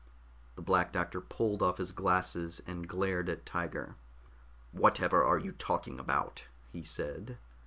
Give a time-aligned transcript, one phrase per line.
[0.55, 3.97] The Black Doctor pulled off his glasses and glared at Tiger.
[4.71, 7.37] "Whatever are you talking about?" he said.